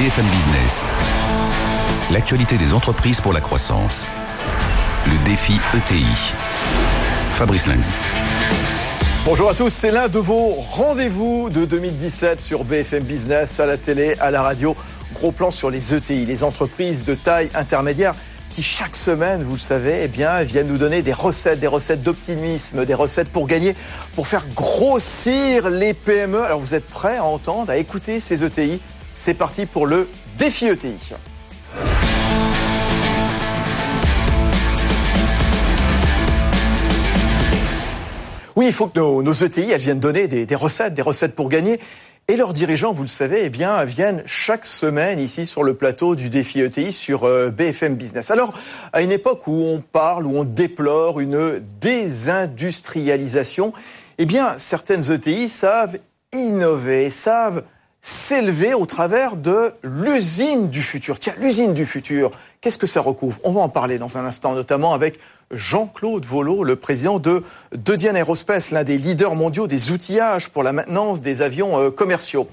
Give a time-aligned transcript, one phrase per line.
[0.00, 0.82] BFM Business.
[2.10, 4.06] L'actualité des entreprises pour la croissance.
[5.06, 6.06] Le défi ETI.
[7.34, 7.86] Fabrice Lundi.
[9.26, 13.76] Bonjour à tous, c'est l'un de vos rendez-vous de 2017 sur BFM Business, à la
[13.76, 14.74] télé, à la radio.
[15.12, 18.14] Gros plan sur les ETI, les entreprises de taille intermédiaire
[18.48, 22.02] qui chaque semaine, vous le savez, eh bien, viennent nous donner des recettes, des recettes
[22.02, 23.74] d'optimisme, des recettes pour gagner,
[24.14, 26.42] pour faire grossir les PME.
[26.42, 28.80] Alors vous êtes prêts à entendre, à écouter ces ETI
[29.14, 31.14] c'est parti pour le défi ETI.
[38.56, 41.80] Oui, il faut que nos, ETI viennent donner des, recettes, des recettes pour gagner.
[42.28, 46.28] Et leurs dirigeants, vous le savez, eh viennent chaque semaine ici sur le plateau du
[46.30, 48.30] défi ETI sur euh, BFM Business.
[48.30, 48.52] Alors,
[48.92, 53.72] à une époque où on parle, où on déplore une désindustrialisation,
[54.18, 55.96] eh bien, certaines ETI savent
[56.32, 57.64] innover, savent
[58.02, 61.18] s'élever au travers de l'usine du futur.
[61.18, 63.38] Tiens, l'usine du futur, qu'est-ce que ça recouvre?
[63.44, 65.18] On va en parler dans un instant, notamment avec
[65.50, 67.42] Jean-Claude Volo, le président de
[67.72, 72.46] Dedian Aerospace, l'un des leaders mondiaux des outillages pour la maintenance des avions euh, commerciaux.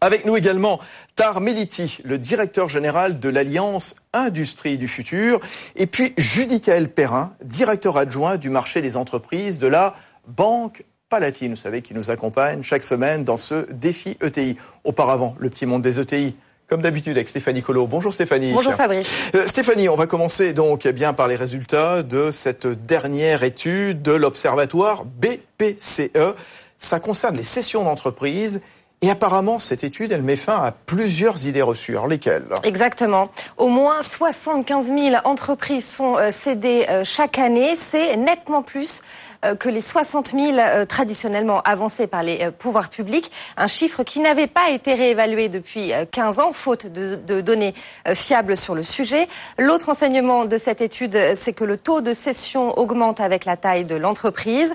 [0.00, 0.78] Avec nous également
[1.16, 5.40] Tar Meliti, le directeur général de l'Alliance Industrie du Futur,
[5.74, 9.96] et puis Judicaël Perrin, directeur adjoint du marché des entreprises de la
[10.28, 14.58] Banque Palatine, vous savez, qui nous accompagne chaque semaine dans ce défi ETI.
[14.84, 16.36] Auparavant, le petit monde des ETI.
[16.68, 17.86] Comme d'habitude avec Stéphanie Colo.
[17.86, 18.52] Bonjour Stéphanie.
[18.52, 19.30] Bonjour Fabrice.
[19.34, 24.02] Euh, Stéphanie, on va commencer donc eh bien par les résultats de cette dernière étude
[24.02, 26.34] de l'observatoire BPCE.
[26.76, 28.60] Ça concerne les sessions d'entreprise
[29.00, 31.92] et apparemment, cette étude, elle met fin à plusieurs idées reçues.
[31.92, 32.46] Alors lesquelles?
[32.64, 33.30] Exactement.
[33.56, 37.76] Au moins 75 000 entreprises sont euh, cédées euh, chaque année.
[37.76, 39.02] C'est nettement plus
[39.42, 44.20] que les 60 000 euh, traditionnellement avancés par les euh, pouvoirs publics, un chiffre qui
[44.20, 47.74] n'avait pas été réévalué depuis 15 ans, faute de, données
[48.14, 49.28] fiables sur le sujet.
[49.58, 53.84] L'autre enseignement de cette étude, c'est que le taux de cession augmente avec la taille
[53.84, 54.74] de l'entreprise.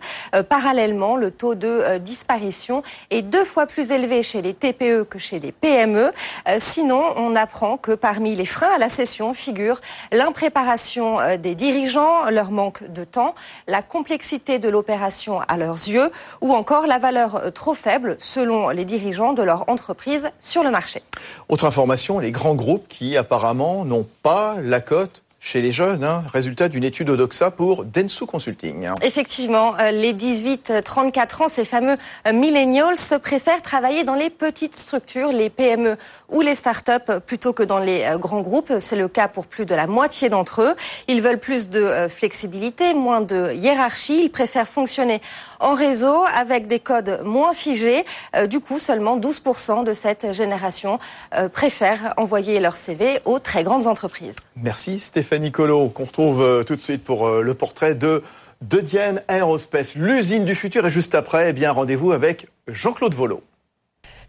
[0.49, 5.39] parallèlement, le taux de disparition est deux fois plus élevé chez les TPE que chez
[5.39, 6.11] les PME.
[6.59, 9.81] sinon, on apprend que parmi les freins à la cession figurent
[10.11, 13.35] l'impréparation des dirigeants, leur manque de temps,
[13.67, 18.69] la complexité de l'opération à leurs yeux ou encore la valeur euh, trop faible selon
[18.69, 21.01] les dirigeants de leur entreprise sur le marché.
[21.49, 26.23] Autre information, les grands groupes qui apparemment n'ont pas la cote chez les jeunes, hein,
[26.31, 28.87] résultat d'une étude Odoxa pour Densu Consulting.
[29.01, 35.33] Effectivement, euh, les 18-34 ans, ces fameux euh, millennials, préfèrent travailler dans les petites structures,
[35.33, 35.97] les PME
[36.29, 38.71] ou les start-up plutôt que dans les euh, grands groupes.
[38.79, 40.75] C'est le cas pour plus de la moitié d'entre eux.
[41.09, 44.23] Ils veulent plus de flexibilité, moins de hiérarchie.
[44.23, 45.21] Ils préfèrent fonctionner
[45.63, 48.05] en réseau avec des codes moins figés.
[48.47, 50.99] du coup, seulement 12% de cette génération
[51.51, 54.35] préfèrent envoyer leur CV aux très grandes entreprises.
[54.55, 55.43] Merci Stéphane.
[55.43, 58.23] Nicolo, qu'on retrouve euh, tout de suite pour euh, le portrait de
[58.61, 60.87] de Diane Aerospace, l'usine du futur.
[60.87, 63.41] Et juste après, eh bien, rendez-vous avec Jean-Claude Volo.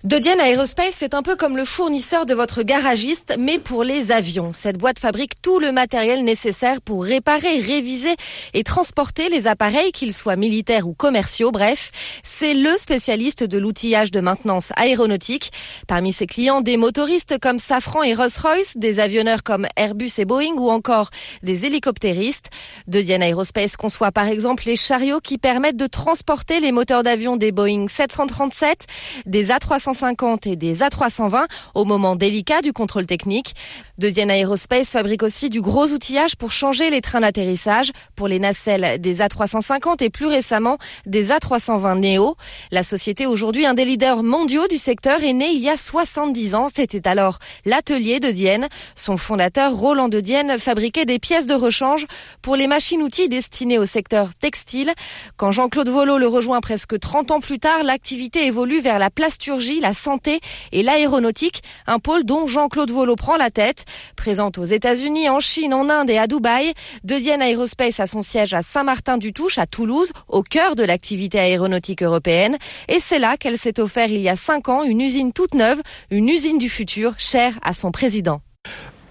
[0.03, 4.53] Dodian Aerospace, c'est un peu comme le fournisseur de votre garagiste, mais pour les avions.
[4.53, 8.15] Cette boîte fabrique tout le matériel nécessaire pour réparer, réviser
[8.53, 11.53] et transporter les appareils, qu'ils soient militaires ou commerciaux.
[11.53, 11.91] Bref,
[12.23, 15.53] c'est le spécialiste de l'outillage de maintenance aéronautique.
[15.87, 20.55] Parmi ses clients, des motoristes comme Safran et Rolls-Royce, des avionneurs comme Airbus et Boeing
[20.57, 21.09] ou encore
[21.43, 22.51] des hélicoptéristes.
[22.89, 27.53] Dodian Aerospace conçoit par exemple les chariots qui permettent de transporter les moteurs d'avion des
[27.53, 28.87] Boeing 737,
[29.25, 33.55] des A350 50 et des A320 au moment délicat du contrôle technique.
[33.97, 38.39] De Diana Aerospace fabrique aussi du gros outillage pour changer les trains d'atterrissage pour les
[38.39, 42.37] nacelles des A350 et plus récemment des A320 Neo.
[42.71, 46.55] La société aujourd'hui un des leaders mondiaux du secteur est née il y a 70
[46.55, 46.67] ans.
[46.69, 48.69] C'était alors l'atelier de Dienne.
[48.97, 52.07] Son fondateur Roland de Dienne fabriquait des pièces de rechange
[52.43, 54.93] pour les machines-outils destinées au secteur textile.
[55.37, 59.74] Quand Jean-Claude Volo le rejoint presque 30 ans plus tard, l'activité évolue vers la plasturgie
[59.81, 60.41] la santé
[60.73, 63.85] et l'aéronautique, un pôle dont Jean-Claude Volo prend la tête.
[64.17, 66.73] Présente aux États-Unis, en Chine, en Inde et à Dubaï,
[67.05, 72.03] De Dienne Aerospace a son siège à Saint-Martin-du-Touche, à Toulouse, au cœur de l'activité aéronautique
[72.03, 72.57] européenne.
[72.89, 75.81] Et c'est là qu'elle s'est offert il y a cinq ans une usine toute neuve,
[76.11, 78.41] une usine du futur, chère à son président.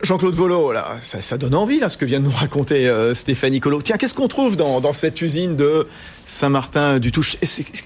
[0.03, 3.61] Jean-Claude Volo, là, ça, donne envie, là, ce que vient de nous raconter euh, Stéphanie
[3.61, 3.81] Colo.
[3.81, 5.87] Tiens, qu'est-ce qu'on trouve dans, cette usine de
[6.25, 7.37] Saint-Martin-du-Touche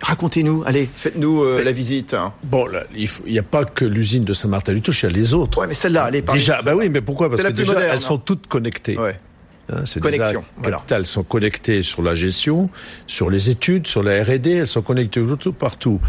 [0.02, 2.16] Racontez-nous, allez, faites-nous euh, la visite.
[2.46, 5.60] Bon, il n'y a pas que l'usine de Saint-Martin-du-Touche, il y a les autres.
[5.60, 7.30] Ouais, mais celle-là, elle est Déjà, bah oui, mais pourquoi?
[7.30, 8.00] Parce que déjà, elles hein.
[8.00, 8.98] sont toutes connectées.
[8.98, 9.16] Ouais.
[9.70, 10.46] Hein, Connexion.
[10.58, 10.82] voilà.
[10.90, 12.70] Elles sont connectées sur la gestion,
[13.06, 14.52] sur les études, sur la R&D.
[14.52, 15.22] Elles sont connectées
[15.60, 16.00] partout.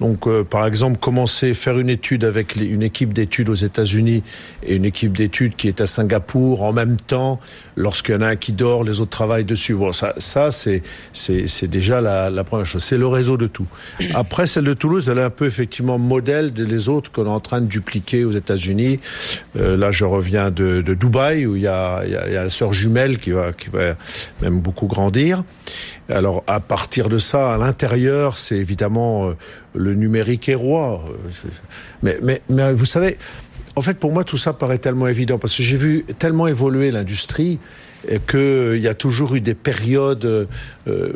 [0.00, 4.22] Donc, euh, par exemple, commencer faire une étude avec une équipe d'études aux États-Unis
[4.62, 7.40] et une équipe d'études qui est à Singapour en même temps,
[7.76, 9.74] lorsqu'il y en a un qui dort, les autres travaillent dessus.
[9.74, 10.82] Bon, ça, ça c'est
[11.12, 12.82] c'est déjà la, la, première chose.
[12.82, 13.66] C'est le réseau de tout.
[14.14, 17.40] Après, celle de Toulouse, elle est un peu effectivement modèle des autres qu'on est en
[17.40, 19.00] train de dupliquer aux États-Unis.
[19.56, 22.42] Euh, là, je reviens de, de Dubaï où il y a, y a, y a
[22.44, 23.94] la sœur jumelle qui va qui va
[24.42, 25.44] même beaucoup grandir.
[26.08, 29.36] Alors à partir de ça, à l'intérieur, c'est évidemment euh,
[29.74, 31.04] le numérique est roi.
[31.08, 31.48] Euh,
[32.02, 33.18] mais, mais, mais vous savez,
[33.76, 36.90] en fait, pour moi, tout ça paraît tellement évident parce que j'ai vu tellement évoluer
[36.90, 37.58] l'industrie
[38.28, 40.46] qu'il y a toujours eu des périodes
[40.86, 41.12] euh,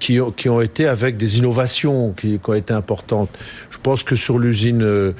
[0.00, 3.30] qui, ont, qui ont été avec des innovations qui, qui, ont été importantes.
[3.70, 5.12] Je pense que sur l'usine euh,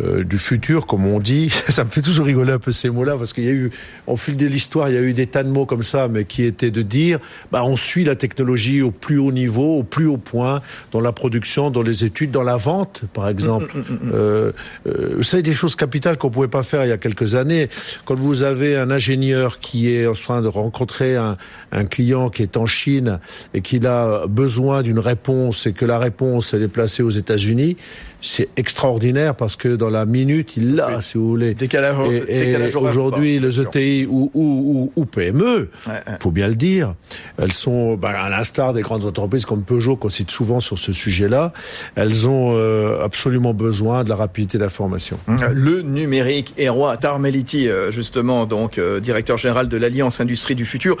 [0.00, 3.16] euh, du futur, comme on dit, ça me fait toujours rigoler un peu ces mots-là,
[3.16, 3.70] parce qu'il y a eu,
[4.06, 6.24] au fil de l'histoire, il y a eu des tas de mots comme ça, mais
[6.24, 7.18] qui étaient de dire,
[7.52, 10.60] bah, on suit la technologie au plus haut niveau, au plus haut point,
[10.92, 13.72] dans la production, dans les études, dans la vente, par exemple.
[13.74, 14.52] Mm, mm, mm, euh,
[14.86, 17.68] euh, vous savez, des choses capitales qu'on pouvait pas faire il y a quelques années.
[18.04, 21.36] Quand vous avez un ingénieur qui est en train de rencontrer un,
[21.72, 23.18] un client qui est en Chine
[23.54, 27.76] et qu'il a besoin d'une réponse et que la réponse elle est placée aux États-Unis,
[28.20, 31.54] c'est extraordinaire parce que dans la minute, il l'a, si vous voulez.
[31.54, 31.96] Décalage,
[32.28, 36.94] et, aujourd'hui, les ETI ou, ou, ou, PME, il faut bien le dire,
[37.38, 40.92] elles sont, bah, à l'instar des grandes entreprises comme Peugeot, qu'on cite souvent sur ce
[40.92, 41.52] sujet-là,
[41.94, 45.18] elles ont euh, absolument besoin de la rapidité d'information.
[45.26, 45.38] Mmh.
[45.52, 46.96] Le numérique est roi.
[46.96, 50.96] Tarmeliti, euh, justement, donc euh, directeur général de l'Alliance Industrie du Futur.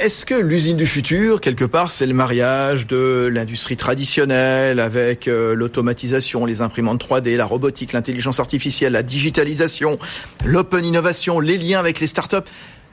[0.00, 6.33] Est-ce que l'usine du futur, quelque part, c'est le mariage de l'industrie traditionnelle avec l'automatisation
[6.44, 9.98] les imprimantes 3D, la robotique, l'intelligence artificielle, la digitalisation,
[10.44, 12.48] l'open innovation, les liens avec les startups.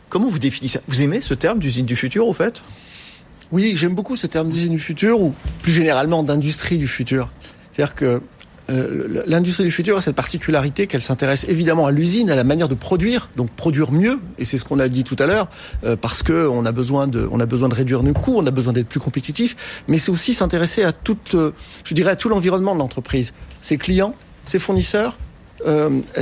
[0.09, 0.83] Comment vous définissez ça?
[0.87, 2.61] Vous aimez ce terme d'usine du futur, au fait?
[3.51, 7.29] Oui, j'aime beaucoup ce terme d'usine du futur, ou plus généralement d'industrie du futur.
[7.71, 8.21] C'est-à-dire que
[8.71, 12.69] euh, l'industrie du futur a cette particularité qu'elle s'intéresse évidemment à l'usine, à la manière
[12.69, 15.49] de produire, donc produire mieux, et c'est ce qu'on a dit tout à l'heure,
[15.83, 17.27] euh, parce que on a besoin de,
[17.73, 21.35] réduire nos coûts, on a besoin d'être plus compétitif, mais c'est aussi s'intéresser à toute,
[21.35, 21.51] euh,
[21.83, 25.17] je dirais à tout l'environnement de l'entreprise, ses clients, ses fournisseurs,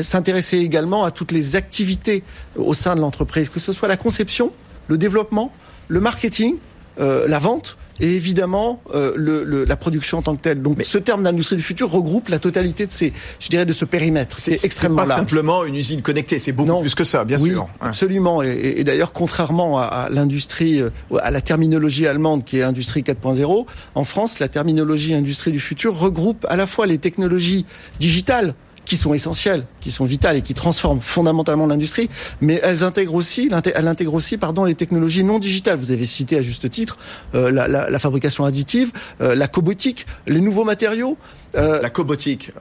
[0.01, 2.23] s'intéresser également à toutes les activités
[2.57, 4.51] au sein de l'entreprise, que ce soit la conception,
[4.89, 5.53] le développement,
[5.87, 6.57] le marketing,
[6.97, 10.61] la vente, et évidemment euh, le, la production en tant que telle.
[10.61, 13.85] Donc ce terme d'industrie du futur regroupe la totalité de ces, je dirais, de ce
[13.85, 14.39] périmètre.
[14.39, 17.67] C'est extrêmement pas simplement une usine connectée, c'est beaucoup plus que ça, bien oui, sûr.
[17.81, 18.41] Absolument.
[18.43, 23.01] Et, et d'ailleurs, contrairement à, à l'industrie, euh, à la terminologie allemande qui est industrie
[23.01, 23.65] 4.0,
[23.95, 27.65] en France, la terminologie industrie du futur regroupe à la fois les technologies
[27.99, 28.53] digitales
[28.89, 32.09] qui sont essentielles, qui sont vitales et qui transforment fondamentalement l'industrie,
[32.41, 35.77] mais elles intègrent aussi, elles intègrent aussi, pardon, les technologies non digitales.
[35.77, 36.97] Vous avez cité à juste titre
[37.36, 38.91] euh, la, la, fabrication additive,
[39.21, 41.18] euh, la cobotique, les nouveaux matériaux.
[41.56, 42.51] Euh, la cobotique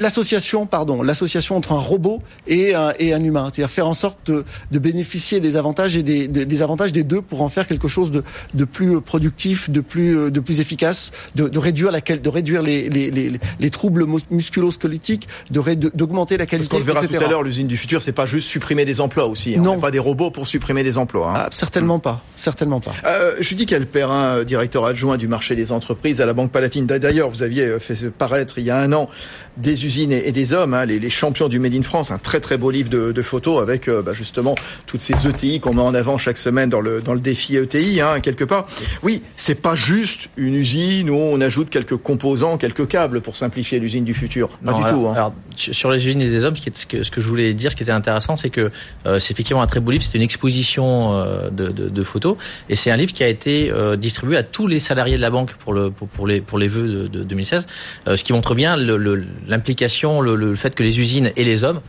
[0.00, 4.18] l'association, pardon, l'association entre un robot et un, et un humain, c'est-à-dire faire en sorte
[4.30, 7.88] de, de, bénéficier des avantages et des, des, avantages des deux pour en faire quelque
[7.88, 8.22] chose de,
[8.54, 12.88] de plus productif, de plus, de plus efficace, de, de réduire la, de réduire les,
[12.88, 16.68] les, les, les troubles musculo-squelettiques, d'augmenter la qualité.
[16.68, 19.26] Parce qu'on verra tout à l'heure, l'usine du futur, c'est pas juste supprimer des emplois
[19.26, 19.54] aussi.
[19.56, 19.62] Hein.
[19.62, 21.30] Non, pas des robots pour supprimer des emplois.
[21.30, 21.34] Hein.
[21.36, 22.94] Ah, certainement pas, certainement pas.
[23.04, 26.86] Euh, dis quel Perrin, directeur adjoint du marché des entreprises à la Banque Palatine.
[26.86, 29.08] D'ailleurs, vous aviez fait paraître il y a un an
[29.56, 32.40] des usines et, des hommes, hein, les, les, champions du Made in France, un très
[32.40, 34.54] très beau livre de, de photos avec euh, bah, justement
[34.86, 38.00] toutes ces ETI qu'on met en avant chaque semaine dans le dans le défi ETI
[38.00, 38.66] hein, quelque part.
[39.02, 43.78] Oui, c'est pas juste une usine où on ajoute quelques composants, quelques câbles pour simplifier
[43.78, 44.48] l'usine du futur.
[44.64, 45.08] Pas du tout.
[45.08, 45.14] Hein.
[45.14, 47.28] Alors, sur les usines et des hommes, ce, qui est, ce, que, ce que je
[47.28, 48.70] voulais dire, ce qui était intéressant, c'est que
[49.06, 50.02] euh, c'est effectivement un très beau livre.
[50.02, 52.36] C'est une exposition euh, de, de, de, photos
[52.68, 55.30] et c'est un livre qui a été euh, distribué à tous les salariés de la
[55.30, 57.66] banque pour le pour, pour les pour les vœux de, de 2016,
[58.06, 61.64] ce qui montre bien le, le l'implication, le, le, fait que les usines et les
[61.64, 61.80] hommes,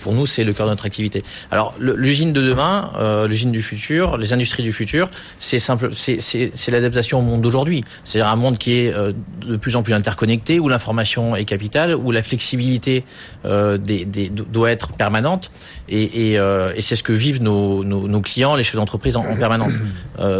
[0.00, 1.22] pour nous, c'est le cœur de notre activité.
[1.50, 2.90] Alors l'usine de demain,
[3.28, 7.84] l'usine du futur, les industries du futur, c'est simple, c'est l'adaptation au monde d'aujourd'hui.
[8.02, 12.10] C'est-à-dire un monde qui est de plus en plus interconnecté, où l'information est capitale, où
[12.10, 13.04] la flexibilité
[13.44, 15.50] des, des, doit être permanente,
[15.88, 19.24] et, et, et c'est ce que vivent nos, nos, nos, clients, les chefs d'entreprise en,
[19.24, 19.74] en, permanence.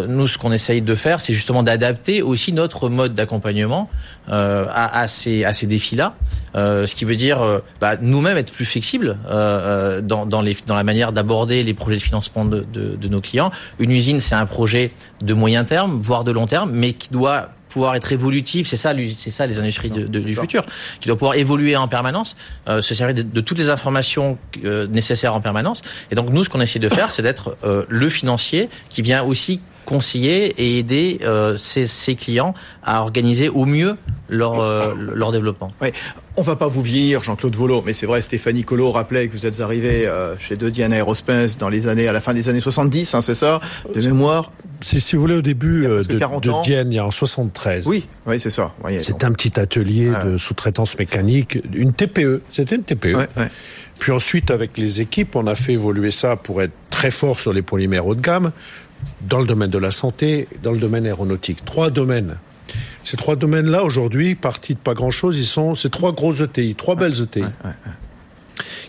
[0.09, 3.89] nous, ce qu'on essaye de faire, c'est justement d'adapter aussi notre mode d'accompagnement
[4.31, 6.15] euh, à, à, ces, à ces défis-là.
[6.55, 10.57] Euh, ce qui veut dire euh, bah, nous-mêmes être plus flexibles euh, dans, dans, les,
[10.67, 13.51] dans la manière d'aborder les projets de financement de, de, de nos clients.
[13.79, 14.93] Une usine, c'est un projet
[15.23, 18.93] de moyen terme, voire de long terme, mais qui doit pouvoir être évolutif, c'est ça,
[19.19, 20.41] c'est ça les industries de, de, du ça.
[20.41, 20.65] futur,
[21.01, 24.87] qui doit pouvoir évoluer en permanence, euh, se servir de, de, toutes les informations euh,
[24.87, 25.83] nécessaires en permanence.
[26.11, 29.23] Et donc nous, ce qu'on essaie de faire, c'est d'être euh, le financier qui vient
[29.23, 32.53] aussi conseiller et aider euh, ses, ses, clients
[32.85, 33.97] à organiser au mieux
[34.29, 35.73] leur, euh, leur développement.
[35.81, 35.89] Oui.
[36.37, 39.47] On va pas vous vieillir, Jean-Claude Volo, mais c'est vrai, Stéphanie Collot rappelait que vous
[39.47, 42.61] êtes arrivé euh, chez De Diane Aerospace dans les années, à la fin des années
[42.61, 43.61] 70, hein, c'est ça,
[43.95, 44.53] de mémoire.
[44.83, 47.87] C'est si vous voulez au début de, de Diane, il y a en 73.
[47.87, 48.75] Oui, oui, c'est ça.
[49.01, 50.33] C'est un petit atelier ouais.
[50.33, 52.43] de sous-traitance mécanique, une TPE.
[52.51, 53.15] C'était une TPE.
[53.15, 53.49] Ouais, ouais.
[53.99, 57.53] Puis ensuite, avec les équipes, on a fait évoluer ça pour être très fort sur
[57.53, 58.53] les polymères haut de gamme,
[59.23, 61.65] dans le domaine de la santé, dans le domaine aéronautique.
[61.65, 62.37] Trois domaines.
[63.05, 66.95] Ces trois domaines-là, aujourd'hui, partis de pas grand-chose, ils sont ces trois gros ETI, trois
[66.95, 67.41] ouais, belles ETI.
[67.41, 67.71] Ouais, ouais,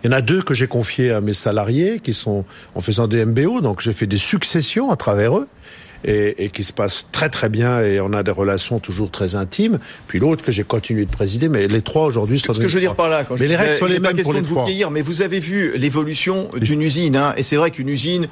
[0.03, 2.43] Il y en a deux que j'ai confiés à mes salariés, qui sont
[2.75, 5.47] en faisant des MBO, donc j'ai fait des successions à travers eux.
[6.05, 9.35] Et, et, qui se passe très très bien et on a des relations toujours très
[9.35, 9.79] intimes.
[10.07, 12.53] Puis l'autre que j'ai continué de présider, mais les trois aujourd'hui sont.
[12.53, 14.15] Ce que je veux dire par là, quand mais je les règles sont les mêmes
[14.15, 14.65] pas pour les de vous trois.
[14.65, 18.29] vieillir, mais vous avez vu l'évolution d'une usine, hein, et c'est vrai qu'une usine,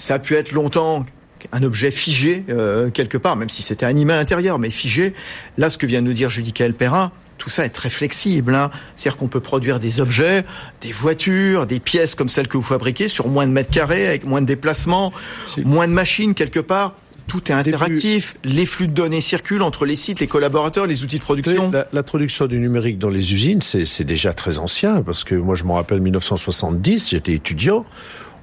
[0.00, 1.04] ça a pu être longtemps
[1.52, 5.14] un objet figé euh, quelque part, même si c'était animé à l'intérieur, mais figé.
[5.56, 8.54] Là, ce que vient de nous dire Judicaël Perrin, tout ça est très flexible.
[8.54, 8.70] Hein.
[8.96, 10.44] C'est-à-dire qu'on peut produire des objets,
[10.80, 14.26] des voitures, des pièces comme celles que vous fabriquez sur moins de mètres carrés, avec
[14.26, 15.12] moins de déplacements,
[15.64, 16.94] moins de machines quelque part.
[17.26, 21.18] Tout est interactif, les flux de données circulent entre les sites, les collaborateurs, les outils
[21.18, 21.70] de production.
[21.92, 25.70] L'introduction du numérique dans les usines, c'est déjà très ancien, parce que moi je me
[25.70, 27.86] rappelle 1970, j'étais étudiant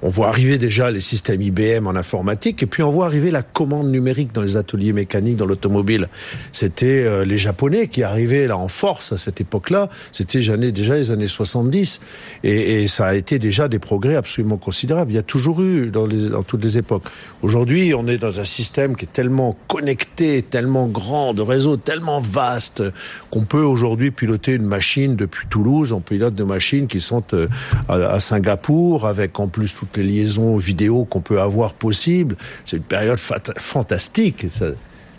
[0.02, 3.42] on voit arriver déjà les systèmes IBM en informatique, et puis on voit arriver la
[3.42, 6.08] commande numérique dans les ateliers mécaniques, dans l'automobile.
[6.52, 9.88] C'était euh, les Japonais qui arrivaient là en force à cette époque-là.
[10.12, 10.38] C'était
[10.70, 12.00] déjà les années 70,
[12.44, 15.10] et, et, ça a été déjà des progrès absolument considérables.
[15.10, 17.04] Il y a toujours eu dans, les, dans toutes les époques.
[17.42, 22.20] Aujourd'hui, on est dans un système qui est tellement connecté, tellement grand, de réseaux tellement
[22.20, 22.82] vastes,
[23.30, 25.92] qu'on peut aujourd'hui piloter une machine depuis Toulouse.
[25.92, 27.48] On pilote des machines qui sont euh,
[27.88, 32.36] à, à Singapour, avec en plus tout les liaisons vidéo qu'on peut avoir possible.
[32.64, 34.46] C'est une période fantastique.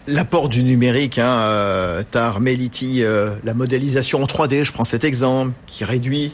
[0.08, 5.04] L'apport du numérique, hein, euh, Tar Meliti, euh, la modélisation en 3D, je prends cet
[5.04, 6.34] exemple, qui réduit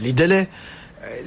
[0.00, 0.48] les délais,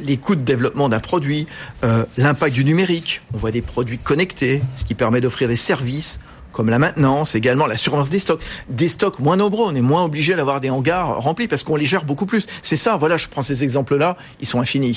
[0.04, 1.48] les coûts de développement d'un produit,
[1.84, 3.22] euh, l'impact du numérique.
[3.34, 6.20] On voit des produits connectés, ce qui permet d'offrir des services
[6.52, 8.42] comme la maintenance, également la surveillance des stocks.
[8.70, 11.86] Des stocks moins nombreux, on est moins obligé d'avoir des hangars remplis parce qu'on les
[11.86, 12.46] gère beaucoup plus.
[12.62, 14.92] C'est ça, voilà, je prends ces exemples-là, ils sont infinis.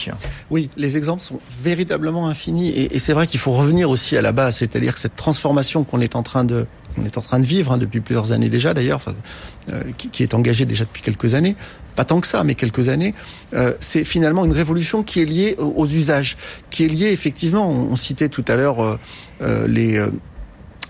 [0.51, 4.33] Oui, les exemples sont véritablement infinis et, c'est vrai qu'il faut revenir aussi à la
[4.33, 7.45] base, c'est-à-dire que cette transformation qu'on est en train de on est en train de
[7.45, 9.15] vivre hein, depuis plusieurs années déjà d'ailleurs, enfin,
[9.73, 11.57] euh, qui, est engagée déjà depuis quelques années,
[11.97, 13.15] pas tant que ça, mais quelques années,
[13.53, 16.37] euh, c'est finalement une révolution qui est liée aux, usages,
[16.71, 18.99] qui est liée effectivement, on, citait tout à l'heure
[19.43, 20.01] euh, les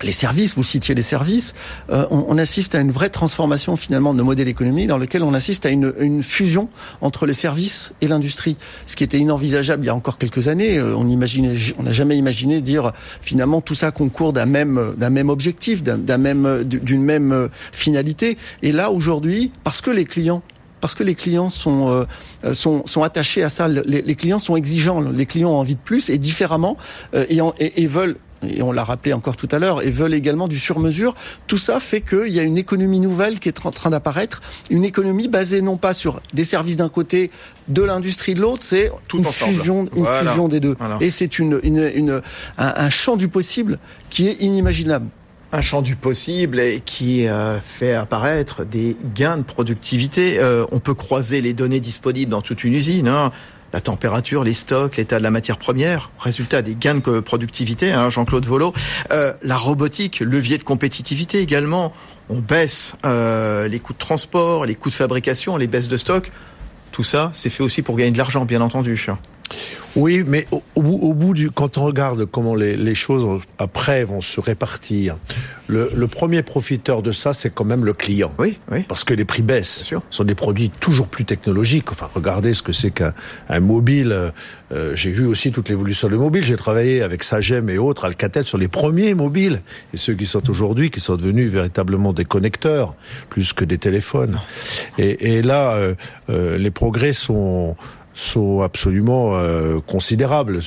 [0.03, 1.53] les services, vous citiez les services,
[1.89, 5.23] euh, on, on, assiste à une vraie transformation finalement de nos modèles économiques dans lequel
[5.23, 6.69] on assiste à une, une fusion
[7.01, 10.77] entre les services et l'industrie, ce qui était inenvisageable il y a encore quelques années.
[10.77, 15.09] Euh, on imaginait, on n'a jamais imaginé dire finalement tout ça concourt d'un même d'un
[15.09, 18.37] même objectif, d'un même d'une même finalité.
[18.61, 20.41] Et là aujourd'hui, parce que les clients
[20.85, 22.05] parce que les clients sont,
[22.43, 23.67] euh, sont, sont attachés à ça.
[23.67, 25.01] Les, les, clients sont exigeants.
[25.01, 26.77] Les clients ont envie de plus et différemment
[27.15, 28.17] euh, et, et, et, veulent
[28.49, 31.15] et on l'a rappelé encore tout à l'heure, et veulent également du sur-mesure.
[31.47, 34.85] Tout ça fait qu'il y a une économie nouvelle qui est en train d'apparaître, une
[34.85, 37.31] économie basée non pas sur des services d'un côté,
[37.67, 40.29] de l'industrie de l'autre, c'est une fusion, une voilà.
[40.29, 40.75] fusion des deux.
[40.77, 40.97] Voilà.
[41.01, 42.21] Et c'est une, une, une,
[42.57, 45.07] un, un champ du possible qui est inimaginable
[45.51, 50.37] un champ du possible et qui euh, fait apparaître des gains de productivité.
[50.37, 53.07] Euh, on peut croiser les données disponibles dans toute une usine.
[53.07, 53.31] Hein.
[53.75, 58.09] La température, les stocks, l'état de la matière première, résultat des gains de productivité, hein,
[58.09, 58.73] Jean-Claude Volo.
[59.11, 61.91] Euh, la robotique, levier de compétitivité également.
[62.29, 66.31] On baisse euh, les coûts de transport, les coûts de fabrication, les baisses de stock.
[66.93, 69.09] Tout ça, c'est fait aussi pour gagner de l'argent, bien entendu.
[69.95, 74.19] Oui, mais au, au, bout, du, quand on regarde comment les, les, choses après vont
[74.19, 75.15] se répartir,
[75.67, 78.33] le, le premier profiteur de ça, c'est quand même le client.
[78.37, 78.83] Oui, oui.
[78.89, 79.85] Parce que les prix baissent.
[79.85, 81.91] Ce sont des produits toujours plus technologiques.
[81.93, 83.13] Enfin, regardez ce que c'est qu'un
[83.47, 84.33] un mobile.
[84.73, 86.43] Euh, J'ai vu aussi toute l'évolution du mobile.
[86.43, 89.61] J'ai travaillé avec Sagem et autres, Alcatel, sur les premiers mobiles.
[89.93, 92.95] Et ceux qui sont aujourd'hui, qui sont devenus véritablement des connecteurs,
[93.29, 94.39] plus que des téléphones.
[94.97, 95.95] Et, et là, euh,
[96.29, 97.77] euh, les progrès sont
[98.15, 100.59] sont absolument euh, considérables.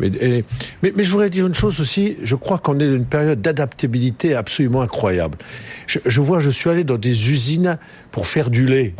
[0.00, 0.44] Mais, et,
[0.82, 3.40] mais, mais, je voudrais dire une chose aussi, je crois qu'on est dans une période
[3.40, 5.38] d'adaptabilité absolument incroyable.
[5.86, 7.78] Je, je, vois, je suis allé dans des usines
[8.10, 8.94] pour faire du lait.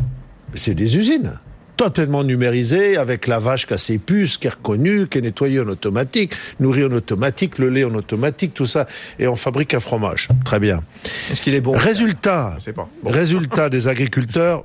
[0.54, 1.32] C'est des usines
[1.76, 5.60] totalement numérisées, avec la vache qui a ses puces, qui est reconnue, qui est nettoyée
[5.60, 8.86] en automatique, nourrie en automatique, le lait en automatique, tout ça,
[9.18, 10.28] et on fabrique un fromage.
[10.44, 10.82] Très bien.
[11.30, 11.72] Est-ce qu'il est bon?
[11.72, 12.56] Résultat.
[12.74, 12.86] Bon.
[13.04, 14.64] résultat des agriculteurs,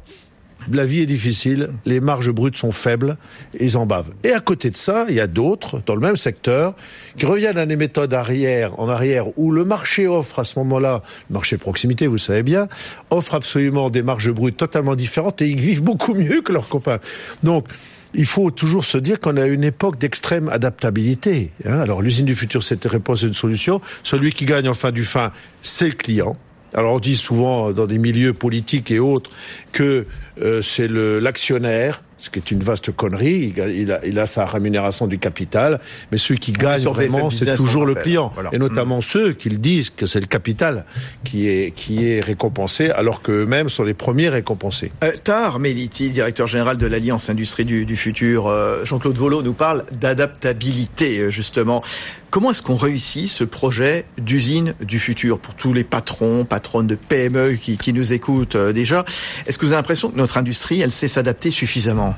[0.71, 3.17] la vie est difficile, les marges brutes sont faibles,
[3.57, 4.11] et ils en bavent.
[4.23, 6.75] Et à côté de ça, il y a d'autres, dans le même secteur,
[7.17, 11.03] qui reviennent à des méthodes arrière, en arrière, où le marché offre à ce moment-là,
[11.29, 12.67] le marché proximité, vous savez bien,
[13.09, 16.99] offre absolument des marges brutes totalement différentes, et ils vivent beaucoup mieux que leurs copains.
[17.43, 17.67] Donc,
[18.13, 21.51] il faut toujours se dire qu'on a une époque d'extrême adaptabilité.
[21.65, 23.81] Hein Alors l'usine du futur, c'était réponse à une solution.
[24.03, 26.35] Celui qui gagne en fin du fin, c'est le client.
[26.73, 29.29] Alors on dit souvent dans des milieux politiques et autres
[29.71, 30.05] que
[30.41, 33.53] euh, c'est l'actionnaire, ce qui est une vaste connerie.
[33.55, 35.79] Il a, il, a, il a, sa rémunération du capital,
[36.11, 38.51] mais celui qui gagne vraiment, c'est toujours le client, voilà.
[38.53, 39.13] et notamment mmh.
[39.13, 40.85] ceux qui le disent que c'est le capital
[41.23, 44.91] qui est qui est récompensé, alors qu'eux-mêmes sont les premiers récompensés.
[45.03, 49.53] Euh, Tar Meliti, directeur général de l'Alliance Industrie du, du Futur, euh, Jean-Claude Volo nous
[49.53, 51.83] parle d'adaptabilité euh, justement.
[52.31, 56.95] Comment est-ce qu'on réussit ce projet d'usine du futur pour tous les patrons, patronnes de
[56.95, 59.03] PME qui, qui nous écoutent euh, déjà?
[59.47, 62.10] Est-ce que vous avez l'impression que notre industrie, elle sait s'adapter suffisamment?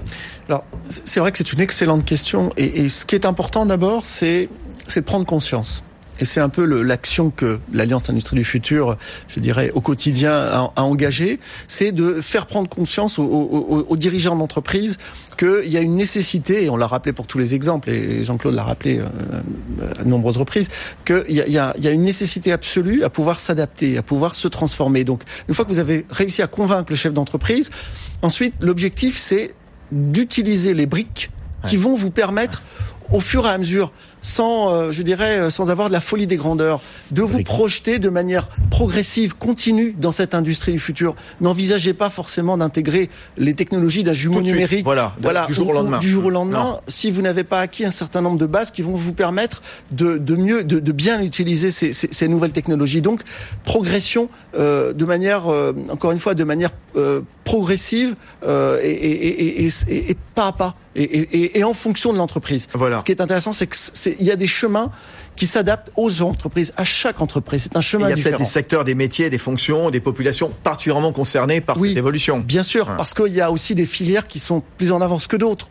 [0.47, 2.51] Alors, c'est vrai que c'est une excellente question.
[2.57, 4.49] Et, ce qui est important d'abord, c'est
[4.93, 5.83] de prendre conscience.
[6.19, 8.97] Et c'est un peu l'action que l'Alliance Industrie du Futur,
[9.27, 14.99] je dirais, au quotidien a, a engagé, c'est de faire prendre conscience aux, dirigeants d'entreprise
[15.37, 18.53] qu'il y a une nécessité, et on l'a rappelé pour tous les exemples, et Jean-Claude
[18.53, 19.05] l'a rappelé euh,
[19.99, 20.69] à de nombreuses reprises,
[21.03, 25.03] qu'il y, y a une nécessité absolue à pouvoir s'adapter, à pouvoir se transformer.
[25.03, 27.71] Donc, une fois que vous avez réussi à convaincre le chef d'entreprise,
[28.21, 29.55] ensuite, l'objectif, c'est
[29.91, 31.29] d'utiliser les briques
[31.69, 32.61] qui vont vous permettre,
[33.11, 33.91] au fur et à mesure,
[34.23, 38.09] sans, euh, je dirais, sans avoir de la folie des grandeurs, de vous projeter de
[38.09, 41.13] manière progressive, continue dans cette industrie du futur.
[41.41, 44.83] N'envisagez pas forcément d'intégrer les technologies d'un jumeau suite, numérique.
[44.85, 45.99] voilà, voilà, du jour au lendemain.
[45.99, 46.79] Du jour au lendemain, Non.
[46.87, 50.17] si vous n'avez pas acquis un certain nombre de bases qui vont vous permettre de,
[50.17, 53.01] de mieux, de, de bien utiliser ces, ces, ces nouvelles technologies.
[53.01, 53.21] Donc,
[53.65, 58.15] progression euh, de manière, euh, encore une fois, de manière euh, progressive
[58.47, 60.75] euh, et, et, et, et pas à pas.
[60.95, 62.67] Et, et, et en fonction de l'entreprise.
[62.73, 62.99] Voilà.
[62.99, 64.91] Ce qui est intéressant, c'est qu'il y a des chemins
[65.35, 67.63] qui s'adaptent aux entreprises, à chaque entreprise.
[67.63, 68.37] C'est un Il chemin y a peut-être différent.
[68.43, 72.39] des secteurs, des métiers, des fonctions, des populations particulièrement concernées par Oui, cette évolution.
[72.39, 72.93] Bien sûr, Ouais.
[72.97, 75.69] parce qu'il y a aussi des filières qui sont plus en avance que d'autres.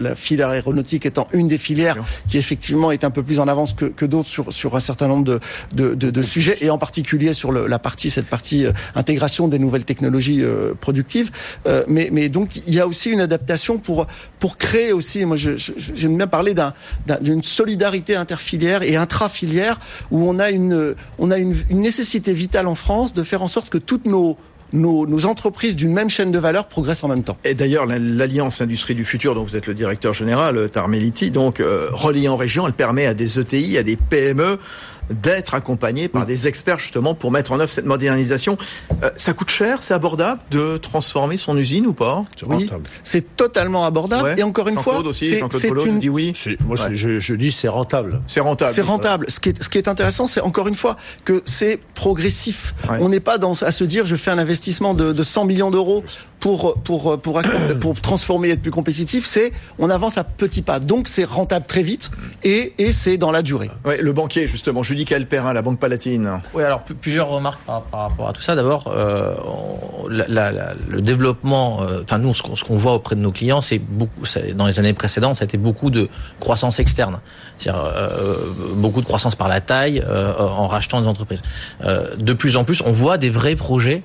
[0.00, 1.96] La filière aéronautique étant une des filières
[2.28, 5.06] qui effectivement est un peu plus en avance que, que d'autres sur, sur un certain
[5.08, 5.40] nombre de,
[5.72, 9.48] de, de, de sujets, et en particulier sur le, la partie, cette partie euh, intégration
[9.48, 11.30] des nouvelles technologies euh, productives.
[11.66, 14.06] Euh, mais, mais donc il y a aussi une adaptation pour,
[14.40, 16.74] pour créer aussi, moi j'aime bien parler d'un-
[17.06, 19.78] d'un- d'une solidarité interfilière et intrafilière
[20.10, 20.94] où on a une,
[21.70, 24.36] nécessité vitale en France de faire en sorte que toutes nos
[25.24, 27.36] entreprises d'une même chaîne de valeur progressent en même temps.
[27.44, 31.30] Et d'ailleurs, la- l'Alliance Industrie du Futur, dont vous êtes le directeur général, euh, Tarmeliti,
[31.30, 34.58] donc euh, reliée en région, elle permet à des ETI, à des PME
[35.10, 38.58] d'être accompagnés par des experts justement pour mettre en œuvre cette modernisation.
[39.02, 42.22] Euh, ça coûte cher, c'est abordable de transformer son usine ou pas?
[42.38, 42.84] C'est Oui, rentable.
[43.02, 44.24] c'est totalement abordable.
[44.24, 44.34] Ouais.
[44.38, 46.32] Et encore une fois, Jean-Claude aussi, c'est une, dit oui.
[46.66, 46.94] Moi, Ouais.
[46.94, 48.20] je, je dis c'est rentable.
[48.26, 48.72] C'est rentable.
[48.74, 49.26] C'est rentable.
[49.28, 52.74] Ce qui est, ce qui est intéressant, c'est encore une fois que c'est progressif.
[52.90, 52.98] Ouais.
[53.00, 55.70] On n'est pas dans, à se dire je fais un investissement de, de 100 millions
[55.70, 56.04] d'euros
[56.40, 57.42] pour, pour, pour, pour,
[57.80, 59.26] pour transformer et être plus compétitif.
[59.26, 60.78] C'est on avance à petits pas.
[60.80, 62.10] Donc c'est rentable très vite
[62.44, 63.70] et, et c'est dans la durée.
[63.84, 66.40] Ouais, le banquier justement, Judy Calperin, la Banque Palatine.
[66.54, 68.54] Oui, alors pl- plusieurs remarques par, rapport à tout ça.
[68.54, 69.34] D'abord, euh,
[70.08, 74.22] le développement, euh, enfin nous, ce qu'on voit auprès de nos clients, c'est beaucoup.
[74.54, 76.08] Dans les années précédentes, ça a été beaucoup de
[76.40, 77.20] croissance externe,
[77.58, 78.38] c'est-à-dire euh,
[78.74, 80.02] beaucoup de croissance par la taille
[80.38, 81.42] en rachetant des entreprises.
[81.82, 84.02] De plus en plus, on voit des vrais projets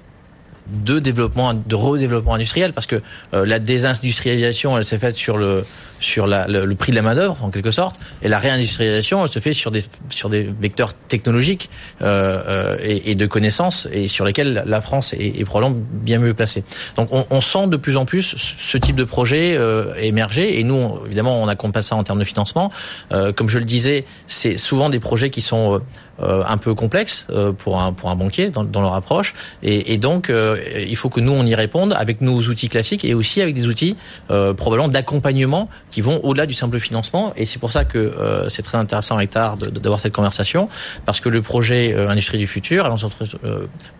[0.67, 3.01] de développement, de redéveloppement industriel, parce que
[3.31, 5.63] la désindustrialisation, elle s'est faite sur le
[6.01, 9.29] sur la, le, prix de la main d'œuvre en quelque sorte, et la réindustrialisation, elle
[9.29, 11.69] se fait sur des sur des vecteurs technologiques
[12.01, 16.19] euh, euh et, et, de connaissances et sur lesquels la France est, est probablement bien
[16.19, 16.63] mieux placée.
[16.95, 20.63] Donc on, on, sent de plus en plus ce type de projet euh, émerger, et
[20.63, 22.71] nous évidemment on accompagne ça en termes de financement.
[23.11, 25.81] Euh, comme je le disais, c'est souvent des projets qui sont
[26.21, 29.33] euh, un peu complexe euh, pour un pour un banquier dans, dans leur approche
[29.63, 33.13] et, et donc il faut que nous on y réponde avec nos outils classiques et
[33.13, 33.95] aussi avec des outils
[34.27, 38.13] probablement d'accompagnement qui vont au-delà du simple financement et c'est pour ça que
[38.47, 40.69] c'est très intéressant Hector d'avoir cette conversation
[41.05, 42.93] parce que le projet industrie du futur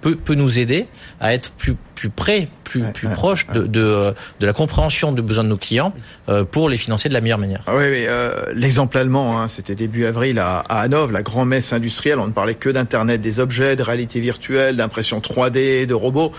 [0.02, 0.88] peut peut nous aider
[1.20, 5.44] à être plus plus près, plus, plus proche de, de, de, la compréhension des besoins
[5.44, 5.94] de nos clients
[6.50, 7.62] pour les financer de la meilleure manière.
[7.68, 8.08] Ah oui, oui
[8.56, 12.32] l'exemple allemand, hein, c'était début avril à, à Hanovre, la grand messe industrielle on ne
[12.32, 16.32] parlait que d'Internet des objets, de réalité virtuelle, d'impression 3D, de robots.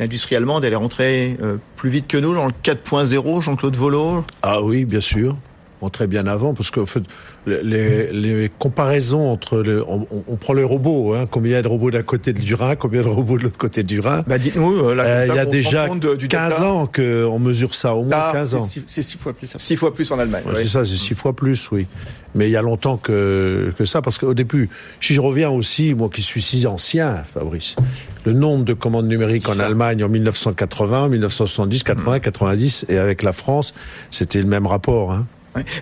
[0.00, 4.24] L'industrie allemande, elle est rentrée euh, plus vite que nous dans le 4.0, Jean-Claude Volo?
[4.42, 5.36] Ah oui, bien sûr.
[5.84, 7.02] Bon, très bien avant, parce que fait,
[7.46, 11.62] les, les, comparaisons entre le, on, on, prend les robots, hein, combien il y a
[11.62, 14.24] de robots d'un côté du Rhin, combien de robots de l'autre côté du Rhin.
[14.26, 18.32] Bah dites-nous, euh, euh il y a déjà 15 ans qu'on mesure ça, au moins
[18.32, 18.62] 15 ans.
[18.86, 19.50] C'est 6 fois plus.
[19.54, 20.44] 6 fois plus en Allemagne.
[20.46, 21.86] Ouais, C'est ça, c'est 6 fois plus, oui.
[22.34, 24.70] Mais il y a longtemps que, que ça, parce qu'au début,
[25.02, 27.76] si je reviens aussi, moi qui suis si ancien, Fabrice,
[28.24, 33.32] le nombre de commandes numériques en Allemagne en 1980, 1970, 80, 90, et avec la
[33.32, 33.74] France,
[34.10, 35.12] c'était le même rapport.
[35.12, 35.26] Hein.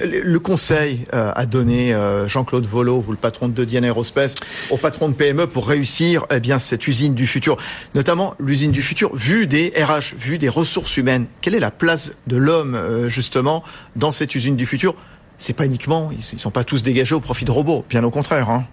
[0.03, 4.35] Le conseil euh, a donné euh, Jean-Claude Volo, vous le patron de Diane Aerospace,
[4.71, 7.57] au patron de PME pour réussir eh bien cette usine du futur,
[7.95, 11.27] notamment l'usine du futur, vu des RH, vu des ressources humaines.
[11.41, 13.63] Quelle est la place de l'homme euh, justement
[13.97, 14.95] dans cette usine du futur?
[15.39, 18.51] C'est pas uniquement, ils, sont pas tous dégagés au profit de robots, bien au contraire.
[18.51, 18.67] Hein.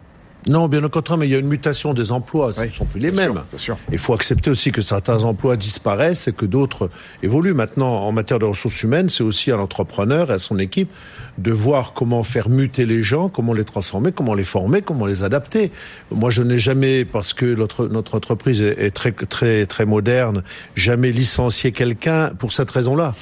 [0.47, 2.85] Non, bien au contraire, mais il y a une mutation des emplois, ce ne sont
[2.85, 3.41] plus les mêmes.
[3.91, 6.89] Il faut accepter aussi que certains emplois disparaissent et que d'autres
[7.21, 7.53] évoluent.
[7.53, 10.89] Maintenant, en matière de ressources humaines, c'est aussi à l'entrepreneur et à son équipe
[11.37, 15.23] de voir comment faire muter les gens, comment les transformer, comment les former, comment les
[15.23, 15.71] adapter.
[16.11, 20.43] Moi, je n'ai jamais, parce que notre, notre entreprise est très, très, très moderne,
[20.75, 23.13] jamais licencié quelqu'un pour cette raison-là.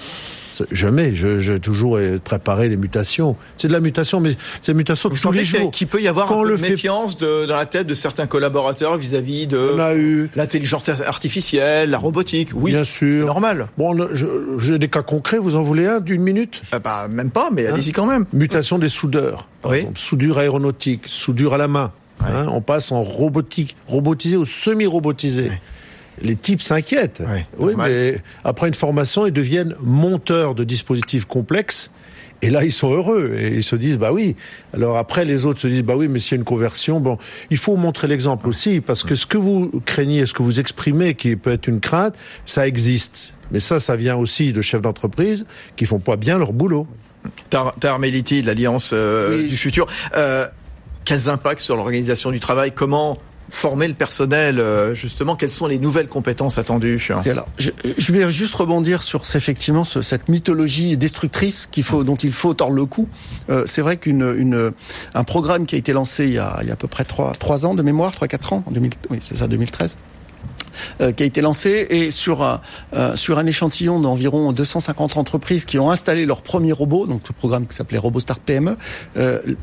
[0.71, 1.13] Jamais.
[1.15, 3.35] Je, je toujours préparé les mutations.
[3.57, 5.71] C'est de la mutation, mais c'est une mutation de tous les jours.
[5.71, 8.27] Qu'il peut y avoir Quand un peu de méfiance de, dans la tête de certains
[8.27, 12.49] collaborateurs vis-à-vis de l'intelligence artificielle, la robotique.
[12.53, 13.21] Oui, bien sûr.
[13.21, 13.67] C'est normal.
[13.77, 13.95] Bon,
[14.57, 15.37] j'ai des cas concrets.
[15.37, 16.61] Vous en voulez un d'une minute?
[16.71, 18.25] Ah bah, même pas, mais hein allez-y quand même.
[18.33, 19.47] Mutation des soudeurs.
[19.61, 21.91] Par exemple, soudure aéronautique, soudure à la main.
[22.19, 25.51] Hein, on passe en robotique, robotisé ou semi-robotisé
[26.21, 27.21] les types s'inquiètent.
[27.57, 31.91] oui, mais après une formation, ils deviennent monteurs de dispositifs complexes.
[32.43, 34.35] Et là, ils sont heureux et ils se disent bah oui.
[34.73, 37.17] Alors après, les autres se disent bah oui, mais s'il y a une conversion, bon,
[37.49, 41.15] il faut montrer l'exemple aussi parce que ce que vous craignez, ce que vous exprimez,
[41.15, 42.13] qui peut être une crainte,
[42.45, 43.33] ça existe.
[43.51, 46.85] Mais ça, ça vient aussi de chefs d'entreprise qui font pas bien leur boulot.
[47.49, 49.87] Tar, de l'Alliance euh, du futur.
[50.15, 50.45] Euh,
[51.05, 52.71] quels impacts sur l'organisation du travail?
[52.71, 53.17] Comment
[53.49, 58.31] former le personnel euh, justement Quelles sont les nouvelles compétences attendues alors, je, je, vais
[58.31, 63.07] juste rebondir sur effectivement cette mythologie destructrice qu'il faut, dont il faut tordre le cou.
[63.49, 64.71] Euh, c'est vrai qu'une une,
[65.13, 67.03] un programme qui a été lancé il y a, il y a à peu près
[67.03, 69.97] trois, trois ans de mémoire, trois quatre ans, en 2000, oui c'est ça, 2013.
[71.01, 72.61] Euh, qui a été lancé et sur un,
[72.93, 77.33] euh, sur un échantillon d'environ 250 entreprises qui ont installé leur premier robot, donc le
[77.33, 78.77] programme qui s'appelait RoboStart PME,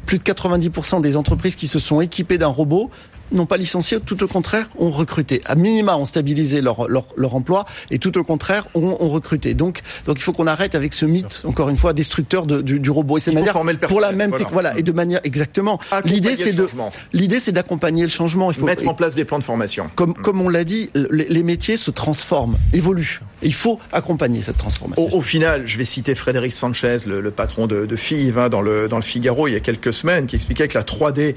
[0.06, 2.90] plus de 90% des entreprises qui se sont équipées d'un robot
[3.32, 5.42] n'ont pas licencié, tout au contraire, ont recruté.
[5.46, 9.54] À minima, ont stabilisé leur, leur, leur emploi et tout au contraire, ont, ont recruté.
[9.54, 12.80] Donc, donc il faut qu'on arrête avec ce mythe, encore une fois, destructeur de, du,
[12.80, 13.18] du, robot.
[13.18, 14.48] Et c'est manière pour la même voilà.
[14.50, 14.78] voilà.
[14.78, 15.80] et de manière exactement.
[16.04, 16.68] L'idée c'est de
[17.12, 18.50] l'idée c'est d'accompagner le changement.
[18.50, 19.90] Il faut mettre en place des plans de formation.
[19.94, 20.22] Comme mm.
[20.22, 23.20] comme on l'a dit, les, les, métiers se transforment, évoluent.
[23.42, 25.04] Et il faut accompagner cette transformation.
[25.04, 28.48] Au, au final, je vais citer Frédéric Sanchez, le, le patron de, de FIV, hein,
[28.48, 31.34] dans le dans le Figaro il y a quelques semaines, qui expliquait que la 3D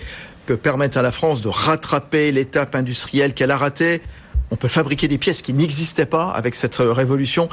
[0.47, 4.01] peut permettre à la France de rattraper l'étape industrielle qu'elle a ratée.
[4.49, 7.49] On peut fabriquer des pièces qui n'existaient pas avec cette révolution.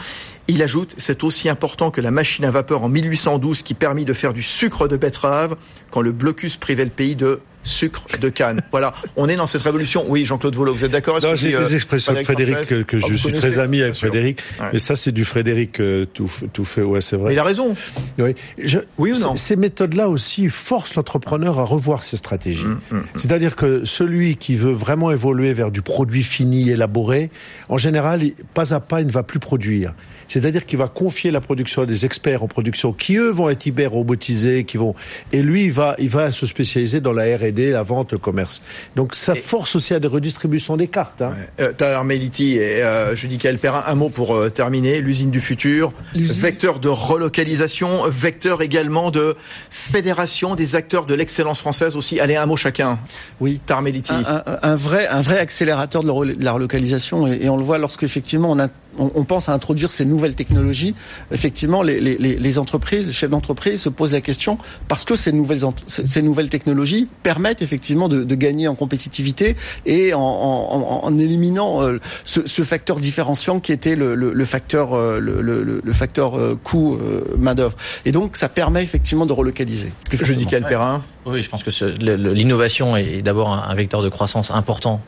[0.46, 4.14] Il ajoute, c'est aussi important que la machine à vapeur en 1812 qui permit de
[4.14, 5.56] faire du sucre de betterave
[5.90, 8.62] quand le blocus privait le pays de sucre de canne.
[8.70, 10.04] voilà, on est dans cette révolution.
[10.08, 11.18] Oui, Jean-Claude Volo, vous êtes d'accord?
[11.22, 14.40] Non, j'ai des expressions de Frédéric que, que ah, je suis très ami avec Frédéric,
[14.60, 14.66] ouais.
[14.74, 16.82] mais ça c'est du Frédéric euh, tout, tout fait.
[16.82, 17.28] Ouais, c'est vrai.
[17.28, 17.74] Mais il a raison.
[18.18, 19.36] Oui, je, oui ou non?
[19.36, 22.64] Ces méthodes-là aussi forcent l'entrepreneur à revoir ses stratégies.
[22.64, 23.04] Mmh, mmh, mmh.
[23.16, 27.30] C'est-à-dire que celui qui veut vraiment évoluer vers du produit fini, élaboré,
[27.68, 28.22] en général,
[28.52, 29.94] pas à pas, il ne va plus produire.
[30.28, 33.66] C'est-à-dire qu'il va confier la production à des experts en production qui eux vont être
[33.66, 34.94] hyper robotisés, qui vont
[35.32, 38.18] et lui il va il va se spécialiser dans la R&D R&D, la vente, le
[38.18, 38.62] commerce.
[38.96, 41.22] Donc ça force aussi à des redistributions des cartes.
[41.22, 41.34] Hein.
[41.58, 41.74] Ouais.
[41.80, 45.00] Euh, Meliti et euh, Judica Perrin, un mot pour euh, terminer.
[45.00, 49.36] L'usine du futur, vecteur de relocalisation, vecteur également de
[49.70, 52.20] fédération des acteurs de l'excellence française aussi.
[52.20, 52.98] Allez, un mot chacun.
[53.40, 54.12] Oui, Tarmeliti.
[54.12, 57.78] Un, un, un, vrai, un vrai accélérateur de la relocalisation et, et on le voit
[57.78, 60.94] lorsqu'effectivement on a on, on, pense à introduire ces nouvelles technologies,
[61.32, 65.32] effectivement, les, les, les entreprises, les chefs d'entreprise se posent la question parce que ces
[65.32, 71.18] nouvelles, ces nouvelles technologies permettent effectivement de, de gagner en compétitivité et en, en, en
[71.18, 75.92] éliminant euh, ce, ce, facteur différenciant qui était le, le, le facteur, euh, le, le,
[75.92, 76.98] facteur euh, coût
[77.38, 77.76] main d'œuvre.
[78.04, 79.92] Et donc, ça permet effectivement de relocaliser.
[80.12, 84.50] Je dis quel Perrin oui, je pense que l'innovation est d'abord un vecteur de croissance
[84.50, 85.00] important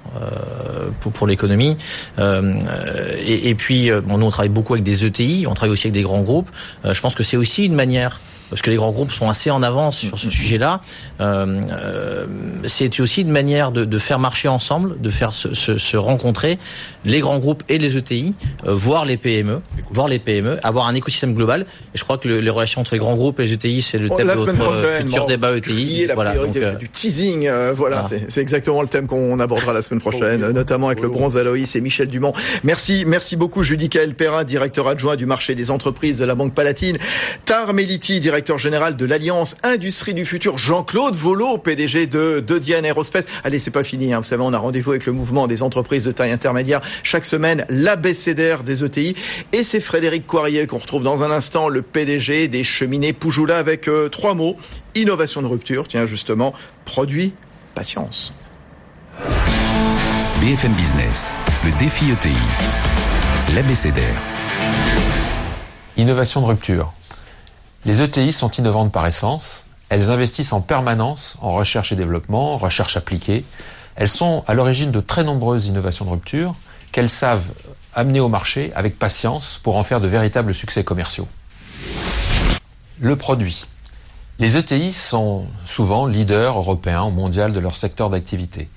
[1.01, 1.77] pour, pour l'économie.
[2.19, 5.93] Et, et, puis, bon, nous, on travaille beaucoup avec des ETI, on travaille aussi avec
[5.93, 6.49] des grands groupes.
[6.91, 8.19] Je pense que c'est aussi une manière
[8.51, 10.81] parce que les grands groupes sont assez en avance sur ce sujet-là.
[11.21, 12.27] Euh, euh,
[12.65, 16.59] c'est aussi une manière de, de, faire marcher ensemble, de faire se, se, se, rencontrer
[17.05, 18.35] les grands groupes et les ETI,
[18.67, 21.67] euh, voir les PME, voir les PME, avoir un écosystème global.
[21.95, 23.99] Et je crois que le, les relations entre les grands groupes et les ETI, c'est
[23.99, 26.07] le thème de notre futur débat ETI.
[26.15, 28.25] voilà, donc, euh, du teasing, euh, voilà, voilà.
[28.29, 31.81] c'est exactement le thème qu'on abordera la semaine prochaine, notamment avec le bronze Aloïs et
[31.81, 32.33] Michel Dumont.
[32.63, 36.99] Merci, merci beaucoup Judicaël Perrin, directeur adjoint du marché des entreprises de la Banque Palatine,
[37.45, 42.59] Tar Meliti, directeur directeur général de l'Alliance Industrie du Futur, Jean-Claude Volo, PDG de, de
[42.59, 43.25] Diane Aerospace.
[43.45, 44.19] Allez, c'est pas fini, hein.
[44.19, 47.65] vous savez, on a rendez-vous avec le mouvement des entreprises de taille intermédiaire chaque semaine,
[47.71, 49.17] l'ABCDR des ETI.
[49.55, 53.89] Et c'est Frédéric Coirier qu'on retrouve dans un instant, le PDG des cheminées Poujoula avec
[53.89, 54.59] euh, trois mots.
[54.95, 56.53] Innovation de rupture, tiens justement,
[56.85, 57.33] produit,
[57.75, 58.35] patience.
[60.43, 61.33] BFM Business,
[61.65, 62.37] le défi ETI,
[63.55, 64.21] l'ABCDR.
[65.97, 66.93] Innovation de rupture.
[67.87, 69.65] Les ETI sont innovantes par essence.
[69.91, 73.45] Elles investissent en permanence en recherche et développement, recherche appliquée.
[73.95, 76.57] Elles sont à l'origine de très nombreuses innovations de rupture
[76.91, 77.47] qu'elles savent
[77.95, 81.29] amener au marché avec patience pour en faire de véritables succès commerciaux.
[82.99, 83.67] Le produit.
[84.41, 88.69] Les ETI sont souvent leaders européens ou mondiaux de leur secteur d'activité.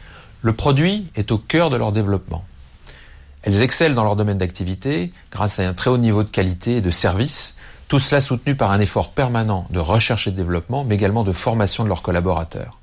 [0.44, 2.44] Le produit est au cœur de leur développement.
[3.42, 6.82] Elles excellent dans leur domaine d'activité grâce à un très haut niveau de qualité et
[6.82, 7.56] de service
[7.90, 11.34] tout cela soutenu par un effort permanent de recherche et de développement, mais également de
[11.34, 12.78] formation de leurs collaborateurs.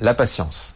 [0.00, 0.74] La patience.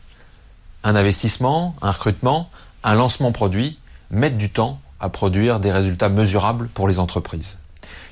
[0.82, 2.50] Un investissement, un recrutement,
[2.82, 3.78] un lancement produit
[4.10, 7.56] mettent du temps à produire des résultats mesurables pour les entreprises.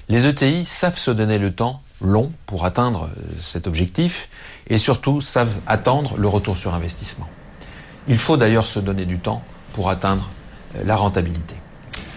[0.09, 4.29] Les ETI savent se donner le temps long pour atteindre euh, cet objectif
[4.69, 7.29] et surtout savent attendre le retour sur investissement.
[8.07, 10.31] Il faut d'ailleurs se donner du temps pour atteindre
[10.77, 11.57] euh, la rentabilité.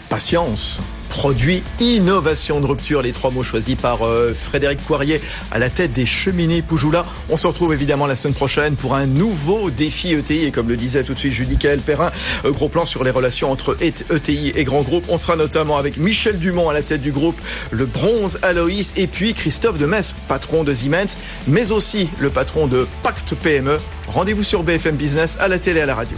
[0.10, 5.20] Patience produit innovation de rupture, les trois mots choisis par euh, Frédéric Poirier
[5.52, 7.06] à la tête des cheminées Poujoula.
[7.30, 10.78] On se retrouve évidemment la semaine prochaine pour un nouveau défi ETI et comme le
[10.78, 12.12] disait tout de suite Judy Kael Perrin,
[12.46, 15.06] euh, gros plan sur les relations entre ETI et grands groupes.
[15.10, 17.40] On sera notamment avec Michel Dumont à la tête du groupe,
[17.72, 21.18] le bronze Aloïs et puis Christophe de Metz, patron de Siemens,
[21.48, 23.80] mais aussi le patron de Pacte PME.
[24.08, 26.18] Rendez-vous sur BFM Business à la télé et à la radio.